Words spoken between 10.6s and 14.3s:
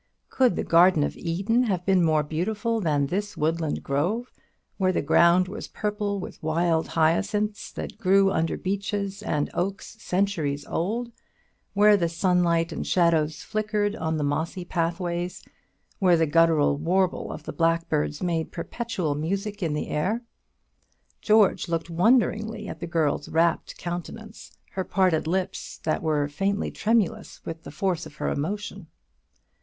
old; where the sunlight and shadows flickered on the